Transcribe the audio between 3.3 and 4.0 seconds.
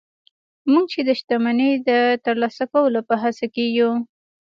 کې يو.